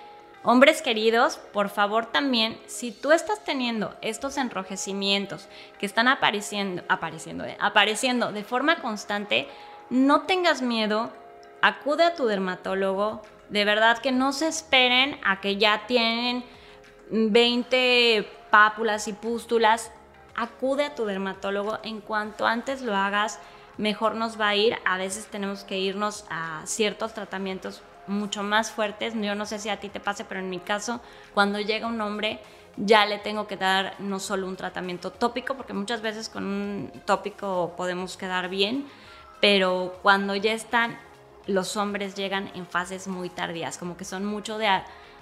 [0.45, 5.47] hombres queridos, por favor también, si tú estás teniendo estos enrojecimientos
[5.79, 9.47] que están apareciendo, apareciendo, eh, apareciendo de forma constante,
[9.89, 11.12] no tengas miedo,
[11.62, 16.43] acude a tu dermatólogo, de verdad que no se esperen a que ya tienen
[17.10, 19.91] 20 pápulas y pústulas,
[20.36, 21.79] acude a tu dermatólogo.
[21.84, 23.39] En cuanto antes lo hagas
[23.77, 24.77] mejor nos va a ir.
[24.86, 29.13] A veces tenemos que irnos a ciertos tratamientos mucho más fuertes.
[29.15, 31.02] Yo no sé si a ti te pase, pero en mi caso,
[31.34, 32.39] cuando llega un hombre,
[32.78, 36.91] ya le tengo que dar no solo un tratamiento tópico, porque muchas veces con un
[37.06, 38.86] tópico podemos quedar bien,
[39.41, 40.98] pero cuando ya están,
[41.48, 44.68] los hombres llegan en fases muy tardías, como que son mucho de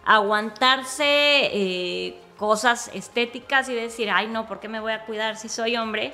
[0.06, 5.50] aguantarse eh, cosas estéticas y decir, ay no, ¿por qué me voy a cuidar si
[5.50, 6.13] soy hombre?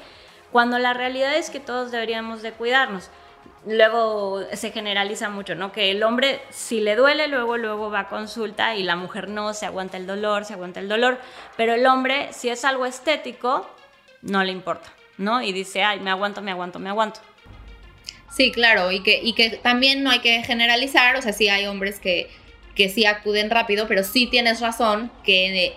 [0.52, 3.10] cuando la realidad es que todos deberíamos de cuidarnos.
[3.66, 5.72] Luego se generaliza mucho, ¿no?
[5.72, 9.54] Que el hombre si le duele, luego luego va a consulta y la mujer no,
[9.54, 11.20] se aguanta el dolor, se aguanta el dolor,
[11.58, 13.70] pero el hombre si es algo estético,
[14.22, 15.42] no le importa, ¿no?
[15.42, 17.20] Y dice, ay, me aguanto, me aguanto, me aguanto.
[18.32, 21.66] Sí, claro, y que, y que también no hay que generalizar, o sea, sí hay
[21.66, 22.30] hombres que,
[22.76, 25.76] que sí acuden rápido, pero sí tienes razón que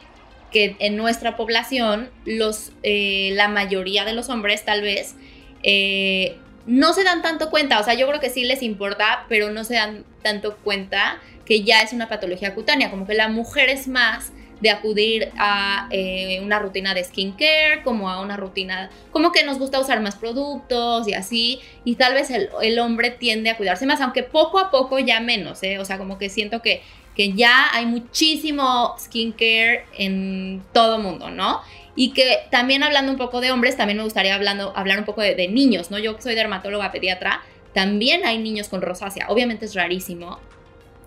[0.52, 5.16] que en nuestra población los, eh, la mayoría de los hombres tal vez
[5.62, 6.36] eh,
[6.66, 9.64] no se dan tanto cuenta, o sea, yo creo que sí les importa, pero no
[9.64, 13.88] se dan tanto cuenta que ya es una patología cutánea, como que la mujer es
[13.88, 19.42] más de acudir a eh, una rutina de skincare, como a una rutina, como que
[19.42, 23.86] nos gusta usar más productos y así, y tal vez el, hombre tiende a cuidarse
[23.86, 25.80] más, aunque poco a poco ya menos, ¿eh?
[25.80, 26.82] o sea, como que siento que
[27.14, 31.60] que ya hay muchísimo skincare en todo mundo, ¿no?
[31.94, 35.20] Y que también hablando un poco de hombres, también me gustaría hablando, hablar un poco
[35.20, 35.98] de, niños, ¿no?
[35.98, 37.42] Yo soy dermatóloga pediatra,
[37.74, 39.26] también hay niños con rosácea.
[39.28, 40.40] Obviamente es rarísimo.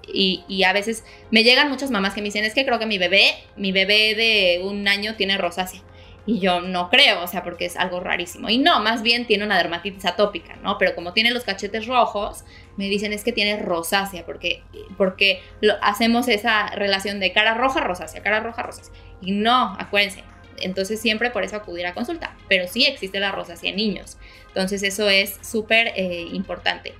[0.07, 2.85] Y, y, a veces me llegan muchas mamás que me dicen, es que creo que
[2.85, 5.81] mi bebé, mi bebé de un año tiene rosácea.
[6.27, 8.49] Y yo no creo, o sea, porque es algo rarísimo.
[8.49, 10.77] Y no, más bien tiene una dermatitis atópica, ¿no?
[10.79, 12.43] Pero como tiene los cachetes rojos,
[12.77, 14.63] me dicen es que tiene rosácea, porque,
[14.97, 18.93] porque lo, hacemos esa relación de cara roja, rosácea, cara roja, rosácea.
[19.21, 20.23] Y no, acuérdense.
[20.59, 22.35] Entonces siempre por eso acudir a consulta.
[22.47, 24.17] Pero sí existe la rosácea en niños.
[24.47, 26.93] Entonces eso es súper eh, importante.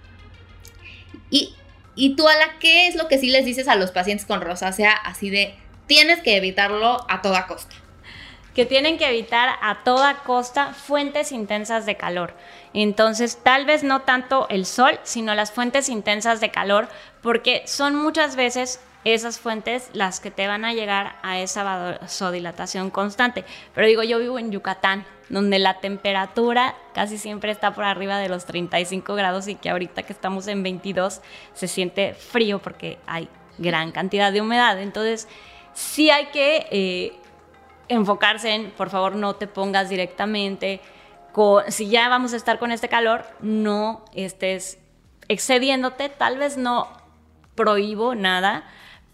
[1.29, 1.55] Y,
[1.95, 4.91] y tú, Ala, ¿qué es lo que sí les dices a los pacientes con rosácea
[4.91, 5.55] así de
[5.87, 7.75] tienes que evitarlo a toda costa?
[8.55, 12.33] que tienen que evitar a toda costa fuentes intensas de calor.
[12.73, 16.87] Entonces, tal vez no tanto el sol, sino las fuentes intensas de calor,
[17.21, 22.89] porque son muchas veces esas fuentes las que te van a llegar a esa vasodilatación
[22.89, 23.45] constante.
[23.73, 28.27] Pero digo, yo vivo en Yucatán, donde la temperatura casi siempre está por arriba de
[28.27, 31.21] los 35 grados y que ahorita que estamos en 22
[31.53, 34.81] se siente frío porque hay gran cantidad de humedad.
[34.81, 35.27] Entonces,
[35.73, 37.13] sí hay que eh,
[37.87, 40.81] enfocarse en, por favor, no te pongas directamente,
[41.67, 44.79] si ya vamos a estar con este calor, no estés
[45.27, 46.87] excediéndote, tal vez no
[47.55, 48.63] prohíbo nada,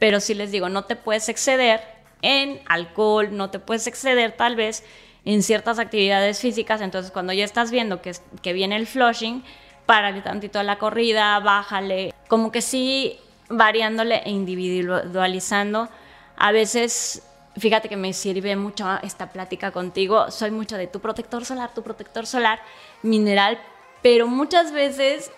[0.02, 1.80] pero sí les digo, no te puedes exceder
[2.24, 4.84] en alcohol, no te puedes exceder tal vez
[5.26, 8.12] en ciertas actividades físicas, entonces cuando ya estás viendo que,
[8.42, 9.44] que viene el flushing,
[9.86, 15.88] párale tantito a la corrida, bájale, como que sí variándole e individualizando.
[16.36, 17.22] A veces
[17.58, 20.32] Fíjate que me sirve mucho esta plática contigo.
[20.32, 22.62] Soy mucho de tu protector solar, tu protector solar
[23.04, 23.60] mineral,
[24.02, 25.32] pero muchas veces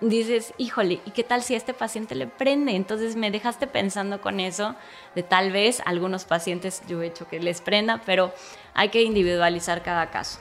[0.00, 2.72] dices, híjole, ¿y qué tal si a este paciente le prende?
[2.72, 4.74] Entonces me dejaste pensando con eso,
[5.14, 8.32] de tal vez algunos pacientes yo he hecho que les prenda, pero
[8.74, 10.38] hay que individualizar cada caso.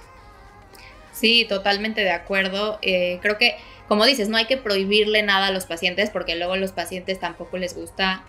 [1.12, 2.78] Sí, totalmente de acuerdo.
[2.82, 6.54] Eh, creo que, como dices, no hay que prohibirle nada a los pacientes porque luego
[6.54, 8.24] a los pacientes tampoco les gusta,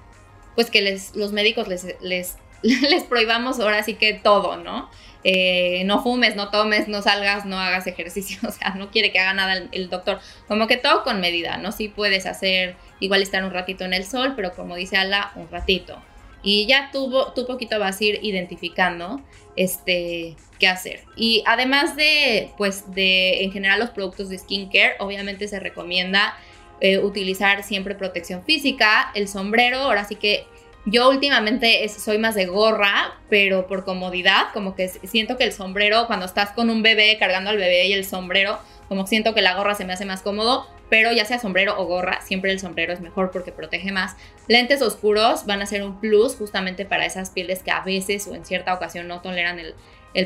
[0.54, 4.90] pues que les, los médicos les, les les prohibamos ahora sí que todo, ¿no?
[5.24, 9.18] Eh, no fumes, no tomes, no salgas, no hagas ejercicio, o sea, no quiere que
[9.18, 10.20] haga nada el, doctor.
[10.46, 11.72] Como que todo con medida, ¿no?
[11.72, 15.50] Sí puedes hacer, igual estar un ratito en el sol, pero como dice Ala, un
[15.50, 16.00] ratito.
[16.42, 19.20] Y ya tú, tú poquito vas a ir identificando
[19.57, 21.00] este, qué hacer.
[21.16, 26.37] Y además de, pues, de, en general los productos de skincare, obviamente se recomienda
[26.81, 30.46] eh, utilizar siempre protección física, el sombrero, ahora sí que
[30.90, 36.07] yo últimamente soy más de gorra, pero por comodidad, como que siento que el sombrero,
[36.07, 39.55] cuando estás con un bebé cargando al bebé y el sombrero, como siento que la
[39.55, 42.92] gorra se me hace más cómodo, pero ya sea sombrero o gorra, siempre el sombrero
[42.92, 44.16] es mejor porque protege más.
[44.46, 48.35] Lentes oscuros van a ser un plus justamente para esas pieles que a veces o
[48.35, 49.74] en cierta ocasión no toleran el,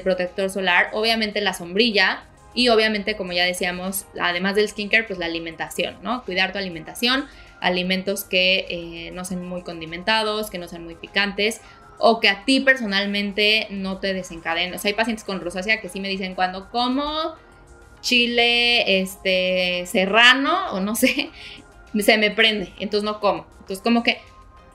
[0.03, 0.91] protector solar.
[0.93, 6.25] Obviamente la sombrilla y obviamente, como ya decíamos, además del skincare, pues la alimentación, ¿no?
[6.25, 7.27] Cuidar tu alimentación,
[7.63, 11.61] alimentos que eh, no sean muy condimentados, que no sean muy picantes
[11.99, 14.75] o que a ti personalmente no te desencadenen.
[14.75, 17.37] O sea, hay pacientes con rosácea que sí me dicen cuando como
[18.01, 21.31] chile este serrano o no sé,
[22.01, 23.47] se me prende, entonces no como.
[23.61, 24.21] Entonces como que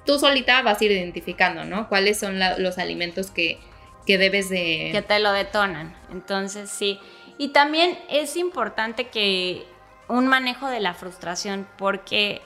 [0.06, 1.89] tú solita vas a ir identificando, ¿no?
[1.89, 3.60] Cuáles son los alimentos que,
[4.06, 4.89] que debes de...
[4.93, 5.93] Que te lo detonan.
[6.10, 6.97] Entonces sí.
[7.38, 9.65] Y también es importante que
[10.08, 12.41] un manejo de la frustración, porque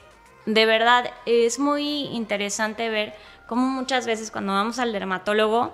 [0.54, 3.14] de verdad es muy interesante ver
[3.48, 5.74] cómo muchas veces cuando vamos al dermatólogo,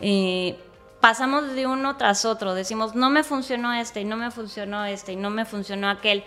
[0.00, 0.58] eh,
[1.00, 5.12] pasamos de uno tras otro, decimos, no me funcionó este, y no me funcionó este,
[5.12, 6.24] y no me funcionó aquel.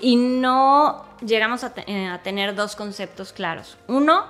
[0.00, 3.78] Y no llegamos a, eh, tener dos conceptos claros.
[3.86, 4.24] Uno,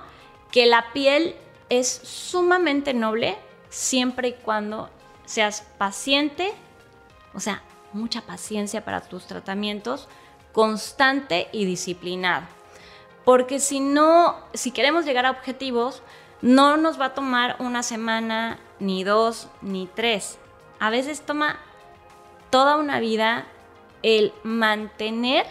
[0.51, 1.35] que la piel
[1.69, 3.37] es sumamente noble
[3.69, 4.89] siempre y cuando
[5.25, 6.53] seas paciente,
[7.33, 10.07] o sea, mucha paciencia para tus tratamientos,
[10.53, 12.45] constante y disciplinado.
[13.25, 16.03] Porque si no, si queremos llegar a objetivos,
[16.41, 20.37] no nos va a tomar una semana, ni dos, ni tres.
[20.79, 21.59] A veces toma
[22.51, 23.45] toda una vida
[24.03, 25.47] el mantener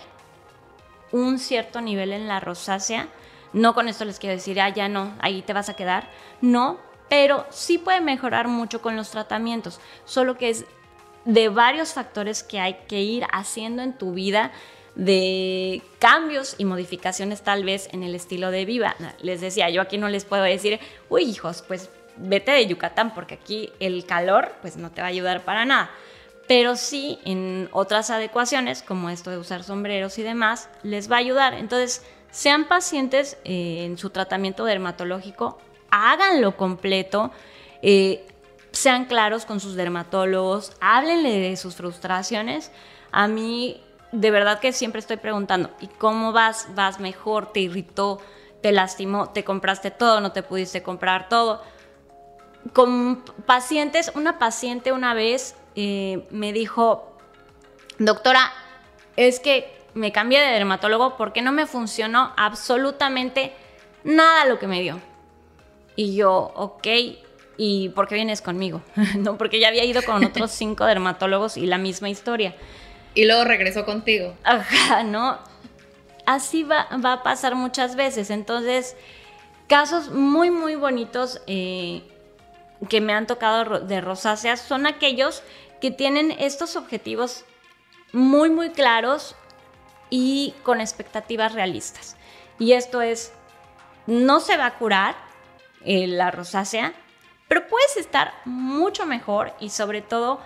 [1.11, 3.09] un cierto nivel en la rosácea.
[3.53, 6.09] No con esto les quiero decir, ah, ya no, ahí te vas a quedar.
[6.41, 9.81] No, pero sí puede mejorar mucho con los tratamientos.
[10.05, 10.65] Solo que es
[11.25, 14.53] de varios factores que hay que ir haciendo en tu vida
[14.95, 18.97] de cambios y modificaciones tal vez en el estilo de vida.
[19.21, 20.79] Les decía, yo aquí no les puedo decir,
[21.09, 25.11] uy hijos, pues vete de Yucatán porque aquí el calor pues no te va a
[25.11, 25.91] ayudar para nada.
[26.47, 31.21] Pero sí en otras adecuaciones, como esto de usar sombreros y demás, les va a
[31.21, 31.55] ayudar.
[31.55, 35.59] Entonces, sean pacientes eh, en su tratamiento dermatológico,
[35.91, 37.31] háganlo completo,
[37.81, 38.27] eh,
[38.73, 42.73] sean claros con sus dermatólogos, háblenle de sus frustraciones.
[43.13, 43.81] A mí,
[44.15, 46.69] de verdad que siempre estoy preguntando, ¿y cómo vas?
[46.75, 47.53] ¿Vas mejor?
[47.53, 48.21] ¿Te irritó?
[48.63, 49.31] ¿Te lastimó?
[49.31, 50.21] ¿Te compraste todo?
[50.21, 51.63] ¿No te pudiste comprar todo?
[52.73, 57.17] con pacientes, una paciente una vez eh, me dijo,
[57.99, 58.53] doctora,
[59.17, 63.53] es que me cambié de dermatólogo porque no me funcionó absolutamente
[64.03, 65.01] nada lo que me dio.
[65.97, 66.87] Y yo, ok,
[67.57, 68.83] ¿y por qué vienes conmigo?
[69.19, 72.57] no, porque ya había ido con otros cinco dermatólogos y la misma historia.
[73.15, 74.35] Y luego regresó contigo.
[74.45, 75.39] Ajá, ¿no?
[76.27, 78.31] Así va, va a pasar muchas veces.
[78.31, 78.97] Entonces,
[79.69, 81.41] casos muy, muy bonitos.
[81.47, 82.03] Eh,
[82.89, 85.43] que me han tocado de rosáceas son aquellos
[85.81, 87.45] que tienen estos objetivos
[88.13, 89.35] muy muy claros
[90.11, 92.17] y con expectativas realistas.
[92.59, 93.33] Y esto es,
[94.07, 95.17] no se va a curar
[95.85, 96.93] eh, la rosácea,
[97.49, 100.41] pero puedes estar mucho mejor y sobre todo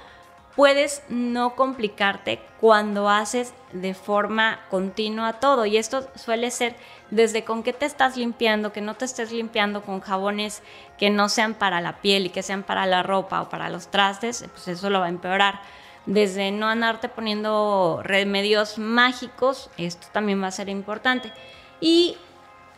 [0.59, 5.66] puedes no complicarte cuando haces de forma continua todo.
[5.66, 6.75] Y esto suele ser
[7.12, 10.64] desde con qué te estás limpiando, que no te estés limpiando con jabones
[10.99, 13.87] que no sean para la piel y que sean para la ropa o para los
[13.87, 15.61] trastes, pues eso lo va a empeorar.
[16.07, 21.33] Desde no andarte poniendo remedios mágicos, esto también va a ser importante.
[21.81, 22.16] Y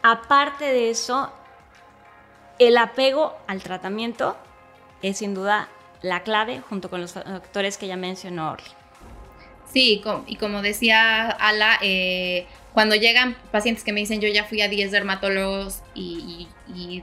[0.02, 1.32] aparte de eso,
[2.58, 4.36] el apego al tratamiento
[5.00, 5.70] es sin duda
[6.02, 8.70] la clave junto con los factores que ya mencionó Orly.
[9.72, 14.60] Sí, y como decía Ala, eh, cuando llegan pacientes que me dicen yo ya fui
[14.62, 16.48] a 10 dermatólogos y,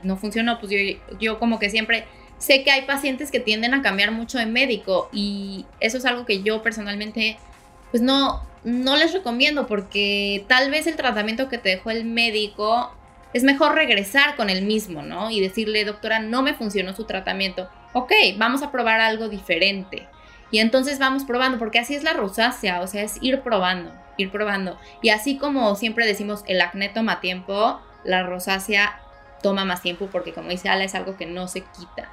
[0.02, 0.78] no funcionó, pues yo,
[1.18, 2.04] yo, como que siempre
[2.38, 6.24] sé que hay pacientes que tienden a cambiar mucho de médico y eso es algo
[6.24, 7.36] que yo personalmente
[7.90, 12.92] pues no, no les recomiendo porque tal vez el tratamiento que te dejó el médico
[13.34, 15.30] es mejor regresar con el mismo, ¿no?
[15.30, 20.08] Y decirle, doctora, no me funcionó su tratamiento ok, vamos a probar algo diferente.
[20.50, 24.30] Y entonces vamos probando, porque así es la rosácea, o sea, es ir probando, ir
[24.30, 24.78] probando.
[25.02, 29.00] Y así como siempre decimos, el acné toma tiempo, la rosácea
[29.42, 32.10] toma más tiempo porque como dice Ala, es algo que no se quita.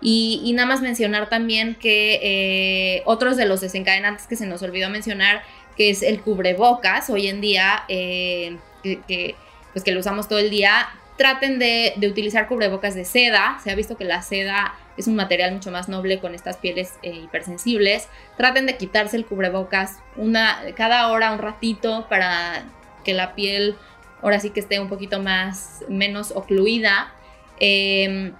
[0.00, 4.90] Y, nada más mencionar también que eh, otros de los desencadenantes que se nos olvidó
[4.90, 5.42] mencionar,
[5.76, 9.34] que es el cubrebocas, hoy en día, eh, que,
[9.72, 13.58] pues que lo usamos todo el día, traten de, de utilizar cubrebocas de seda.
[13.62, 16.94] Se ha visto que la seda es un material mucho más noble con estas pieles
[17.02, 18.08] eh, hipersensibles.
[18.36, 22.64] Traten de quitarse el cubrebocas una, cada hora, un ratito, para
[23.04, 23.76] que la piel
[24.22, 27.12] ahora sí que esté un poquito más, menos ocluida.
[27.60, 28.34] Em,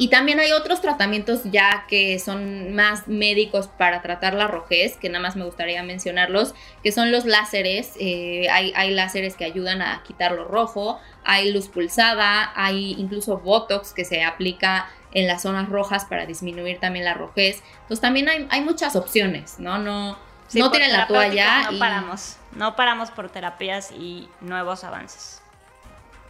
[0.00, 5.08] Y también hay otros tratamientos ya que son más médicos para tratar la rojez, que
[5.08, 7.94] nada más me gustaría mencionarlos, que son los láseres.
[7.98, 13.38] Eh, hay, hay, láseres que ayudan a quitar lo rojo, hay luz pulsada, hay incluso
[13.38, 17.62] Botox que se aplica en las zonas rojas para disminuir también la rojez.
[17.82, 19.78] Entonces también hay, hay muchas opciones, ¿no?
[19.78, 20.18] No,
[20.54, 21.70] no tienen la toalla.
[21.70, 25.42] No paramos, no paramos por terapias y nuevos avances.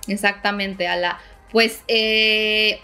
[0.06, 1.18] Exactamente, Ala.
[1.50, 2.80] Pues eh,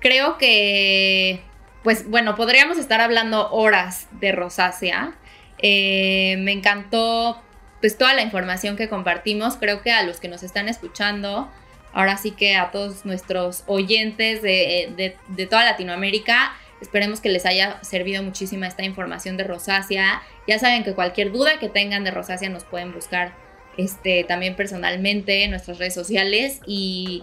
[0.00, 1.42] creo que,
[1.82, 5.14] pues bueno, podríamos estar hablando horas de rosácea.
[5.58, 7.42] Eh, me encantó
[7.80, 9.56] pues toda la información que compartimos.
[9.56, 11.50] Creo que a los que nos están escuchando,
[11.92, 17.82] ahora sí que a todos nuestros oyentes de, de toda Latinoamérica, esperemos que les haya
[17.82, 20.22] servido muchísima esta información de rosácea.
[20.46, 23.32] Ya saben que cualquier duda que tengan de rosácea nos pueden buscar
[23.76, 27.22] este, también personalmente en nuestras redes sociales y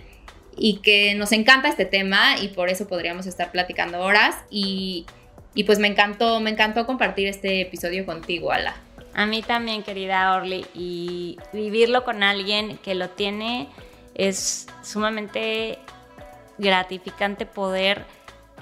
[0.57, 5.05] y que nos encanta este tema y por eso podríamos estar platicando horas y,
[5.65, 8.75] pues me encantó, me encantó compartir este episodio contigo, Ala.
[9.13, 13.69] A mí también, querida Orly, y vivirlo con alguien que lo tiene
[14.15, 15.79] es sumamente
[16.57, 18.05] gratificante poder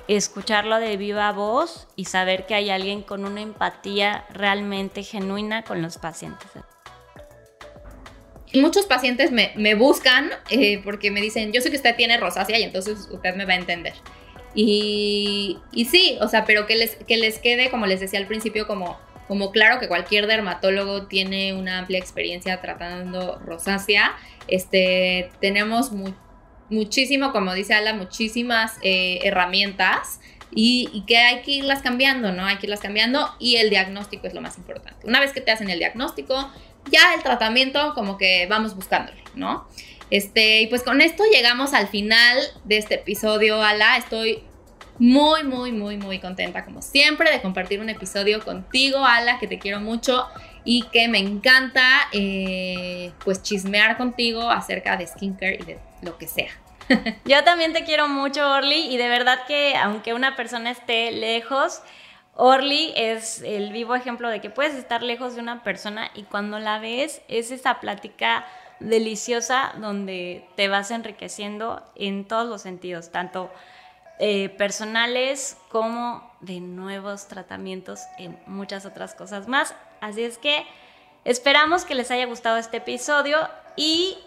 [0.07, 5.81] escucharlo de viva voz y saber que hay alguien con una empatía realmente genuina con
[5.81, 6.49] los pacientes
[8.59, 12.63] muchos pacientes me, buscan eh, porque me dicen, yo sé que usted tiene rosácea y
[12.63, 13.93] entonces usted me va a entender.
[14.55, 18.27] Y, y sí, o sea, pero que les, que les quede, como les decía al
[18.27, 18.99] principio, como,
[19.33, 24.15] como claro que cualquier dermatólogo tiene una amplia experiencia tratando rosácea.
[24.47, 25.89] Este, tenemos
[26.69, 30.19] muchísimo, como dice Ala, muchísimas eh, herramientas
[30.53, 32.45] y, y, que hay que irlas cambiando, ¿no?
[32.45, 35.07] Hay que irlas cambiando y el diagnóstico es lo más importante.
[35.07, 36.51] Una vez que te hacen el diagnóstico,
[36.91, 39.67] ya el tratamiento como que vamos buscándole, ¿no?
[40.11, 43.97] Este, y pues con esto llegamos al final de este episodio, Ala.
[43.97, 44.43] Estoy
[44.99, 49.59] muy, muy, muy, muy contenta, como siempre, de compartir un episodio contigo, Ala, que te
[49.59, 50.27] quiero mucho
[50.63, 56.27] y que me encanta, eh, pues, chismear contigo acerca de skincare y de lo que
[56.27, 56.51] sea.
[57.25, 61.81] Yo también te quiero mucho, Orly, y de verdad que aunque una persona esté lejos,
[62.35, 66.59] Orly es el vivo ejemplo de que puedes estar lejos de una persona y cuando
[66.59, 68.45] la ves es esa plática
[68.79, 73.51] deliciosa donde te vas enriqueciendo en todos los sentidos, tanto
[74.19, 79.75] eh, personales como de nuevos tratamientos en muchas otras cosas más.
[80.01, 80.65] Así es que
[81.25, 83.37] esperamos que les haya gustado este episodio
[83.75, 84.17] y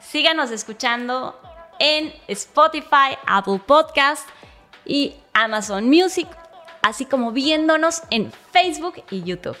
[0.00, 1.38] síganos escuchando
[1.78, 4.28] en Spotify, Apple Podcast
[4.84, 6.28] y Amazon Music
[6.82, 9.56] así como viéndonos en Facebook y YouTube.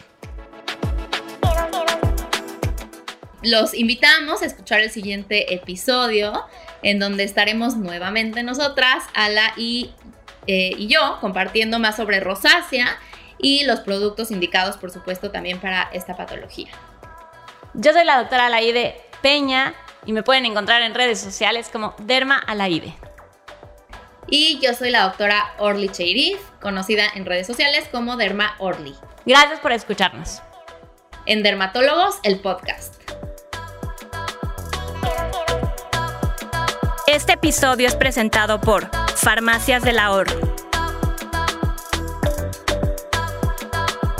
[3.42, 6.44] Los invitamos a escuchar el siguiente episodio
[6.82, 9.92] en donde estaremos nuevamente nosotras, Ala y,
[10.46, 12.98] eh, y yo, compartiendo más sobre rosácea
[13.38, 16.68] y los productos indicados, por supuesto, también para esta patología.
[17.72, 19.74] Yo soy la doctora Alaide Peña
[20.04, 22.94] y me pueden encontrar en redes sociales como Derma Alaide.
[24.28, 28.94] Y yo soy la doctora Orly Cheirif, conocida en redes sociales como Derma Orly.
[29.24, 30.42] Gracias por escucharnos.
[31.26, 32.99] En Dermatólogos, el podcast.
[37.12, 40.38] Este episodio es presentado por Farmacias del Ahorro.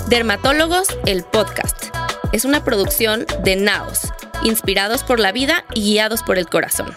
[0.09, 1.85] Dermatólogos, el podcast.
[2.33, 4.11] Es una producción de Naos,
[4.43, 6.93] inspirados por la vida y guiados por el corazón.